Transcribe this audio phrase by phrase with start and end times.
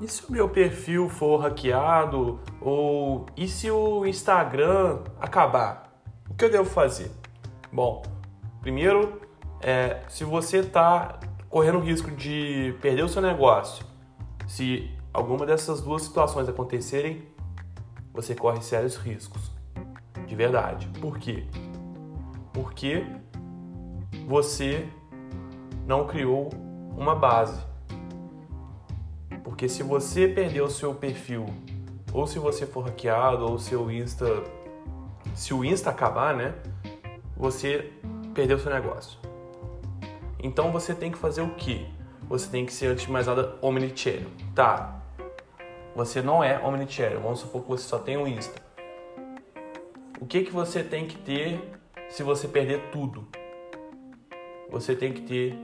[0.00, 2.40] E se o meu perfil for hackeado?
[2.60, 5.92] Ou e se o Instagram acabar?
[6.28, 7.10] O que eu devo fazer?
[7.72, 8.02] Bom,
[8.60, 9.20] primeiro,
[9.60, 11.18] é, se você está
[11.48, 13.86] correndo o risco de perder o seu negócio,
[14.46, 17.26] se alguma dessas duas situações acontecerem,
[18.12, 19.52] você corre sérios riscos.
[20.26, 20.88] De verdade.
[21.00, 21.46] Por quê?
[22.52, 23.04] Porque
[24.26, 24.88] você
[25.86, 26.50] não criou
[26.96, 27.60] uma base.
[29.44, 31.46] Porque se você perder o seu perfil,
[32.12, 34.42] ou se você for hackeado, ou seu Insta.
[35.34, 36.54] Se o Insta acabar, né?
[37.36, 37.92] Você
[38.32, 39.18] perdeu o seu negócio.
[40.42, 41.86] Então você tem que fazer o quê?
[42.28, 44.30] Você tem que ser, antes de mais nada, omnichannel.
[44.54, 45.02] Tá.
[45.94, 47.20] Você não é omnichannel.
[47.20, 48.62] Vamos supor que você só tem o Insta.
[50.20, 51.60] O que, que você tem que ter
[52.08, 53.26] se você perder tudo?
[54.70, 55.54] Você tem que ter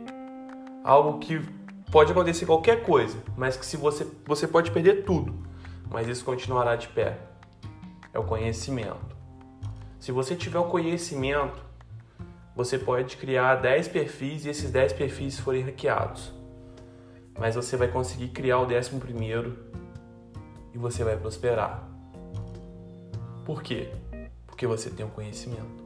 [0.84, 1.40] algo que
[1.90, 5.34] pode acontecer qualquer coisa, mas que se você você pode perder tudo,
[5.90, 7.18] mas isso continuará de pé.
[8.12, 9.16] É o conhecimento.
[9.98, 11.62] Se você tiver o conhecimento,
[12.56, 16.32] você pode criar 10 perfis e esses 10 perfis forem hackeados.
[17.38, 19.56] Mas você vai conseguir criar o décimo primeiro
[20.74, 21.88] e você vai prosperar.
[23.44, 23.92] Por quê?
[24.46, 25.84] Porque você tem o conhecimento.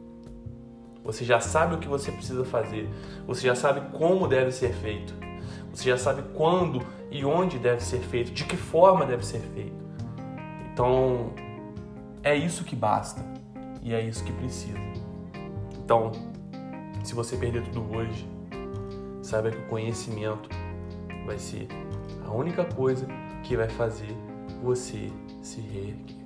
[1.04, 2.88] Você já sabe o que você precisa fazer.
[3.26, 5.14] Você já sabe como deve ser feito.
[5.74, 6.80] Você já sabe quando
[7.10, 9.74] e onde deve ser feito, de que forma deve ser feito.
[10.72, 11.32] Então,
[12.22, 13.20] é isso que basta
[13.82, 14.78] e é isso que precisa.
[15.84, 16.12] Então,
[17.02, 18.28] se você perder tudo hoje,
[19.20, 20.48] saiba que o conhecimento
[21.26, 21.66] vai ser
[22.24, 23.06] a única coisa
[23.42, 24.16] que vai fazer
[24.62, 25.10] você
[25.42, 26.23] se reerguer.